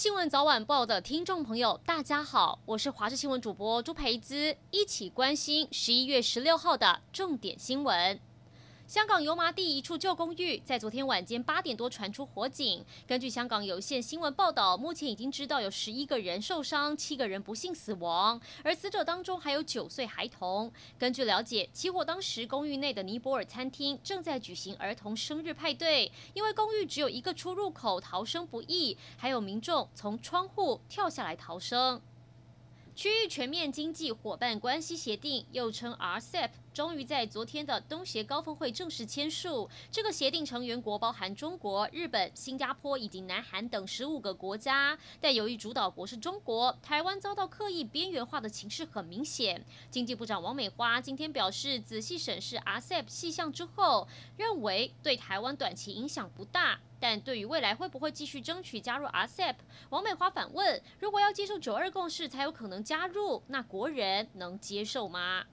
[0.00, 8.18] 新闻早晚报的听众朋友，大家好，我是华视新闻主播朱培姿，一起关心十一月十六号的重点新闻。
[8.90, 12.84] 香港油麻地一处旧公寓在昨天晚间八点多传出火警。
[13.06, 20.72] 根据香港有线新闻报道，目前已经知道有十一个人受伤，七个人不幸死亡，而死者当中还有九岁孩童。
[20.98, 25.54] 根据了解，起火当时公寓内的尼泊尔餐厅正在举行儿童生日。
[25.54, 32.02] 派对，因为公寓只有一个出入口，逃生不易，还有民众从窗户跳下来逃生。
[32.96, 39.68] 区域全面经济伙伴关系协定，又称 RCEP，终于在昨天的东协高峰会正式签署。
[39.90, 44.98] 这个协定成员国包含中国、日本、新加坡以及南韩等十五个国家。
[45.20, 49.64] 但由于主导国是中国，台湾遭到刻意边缘化的情势很明显。
[49.90, 56.80] 经济部长王美花今天表示，仔细审视 RCEP 细项之后，认为对台湾短期影响不大。
[57.02, 59.54] 但对于未来会不会继续争取加入 RCEP，
[59.88, 65.44] 王美花反问：如果要接受九二共识才有可能加入，那国人能接受吗？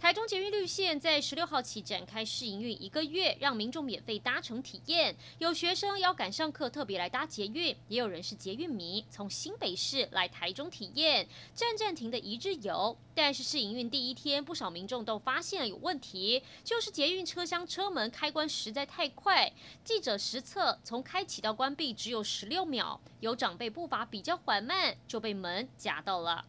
[0.00, 5.16] 台中捷运绿线在十六号起展开试营运一个月，让民众免费搭乘体验。
[5.38, 11.26] 有学生要赶上课，特别来搭捷运；也有人是捷运迷，从新北市来台中体验。
[11.52, 19.52] 站站停的一日游，但是试营运第一天，不少民众都发现了有问题，就是捷运车厢车门开关实在太快。
[19.82, 26.44] 记者实测，从开启到关闭只有十六秒，有长辈步伐比较缓慢，就被门夹到了。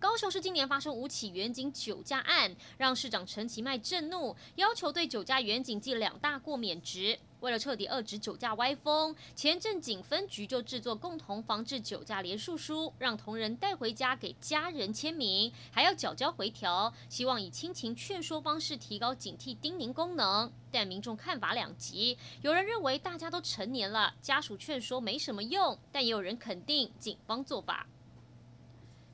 [0.00, 7.18] 高雄市今年发生五起远景酒驾案，让市长陈其迈震怒，要求对酒驾远景记两大过免职。
[7.40, 20.52] 为了彻底遏制酒驾歪风，前镇警分局就制作共同防治酒驾连署书，让同仁带回家给家人签名，还要缴交回条，希望以亲情劝说方式提高警惕叮咛功能。
[20.70, 27.88] 但民众看法两极，有人认为大家都成年了，家属劝说没什么用，但也有人肯定警方做法。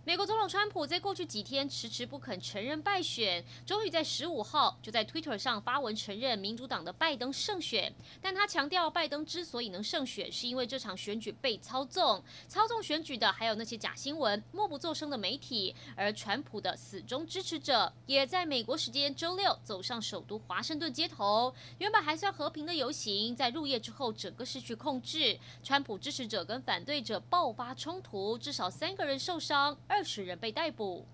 [0.07, 7.91] 美国总统川普在过去几天迟迟不肯承认败选，终于在十五号就在 Twitter 上发文承认民主党的拜登胜选。
[8.21, 15.75] 但他强调，拜登之所以能胜选，是因为这场选举被操纵，操纵选举的还有那些假新闻、默不作声的媒体。
[15.97, 21.55] 而川普的死忠支持者也在美国时间周六走上首都华盛顿街头。
[21.79, 29.75] 原本还算和平的游行，在入夜之后整个失去控制，川普支持者跟反对者爆发冲突，至少三个人受伤。
[29.95, 31.07] 二十人被逮捕。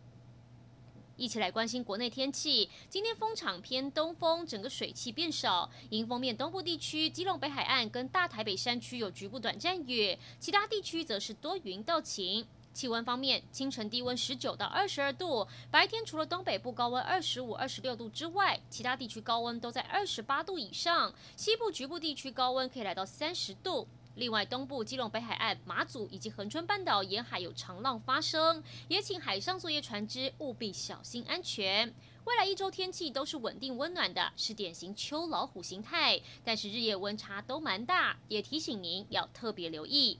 [1.19, 2.71] 一起来关心国内天气。
[2.89, 5.71] 今天风场偏东风，整个水汽变少。
[5.91, 12.47] 迎风面东部地区、基隆北海岸跟大台北山区有局部短暂雨，其他地区则是多云到晴。
[12.73, 21.12] 气温方面，清晨低温十九到二十二度，白天除了东北部高温二十五、二十六度之外，其他地区高温都在二十八度以上。
[21.37, 23.87] 西部局部地区高温可以来到三十度。
[24.20, 31.94] 另外，东部、基隆北海岸、马祖以及恒春半岛沿海有长浪发生，也请海上作业船只务必小心安全。
[32.26, 40.19] 未来一周天气都是稳定温暖的，是典型秋老虎形态，但是日夜温差都蛮大，也提醒您要特别留意。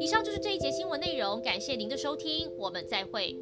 [0.00, 3.36] 以上就是这一节新闻内容，感谢您的收听，我们再会。